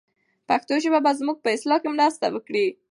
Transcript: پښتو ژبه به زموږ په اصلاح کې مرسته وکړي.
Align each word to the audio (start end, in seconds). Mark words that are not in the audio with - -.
پښتو 0.49 0.73
ژبه 0.83 0.99
به 1.05 1.11
زموږ 1.19 1.37
په 1.43 1.49
اصلاح 1.55 1.79
کې 1.81 1.89
مرسته 1.95 2.25
وکړي. 2.31 2.65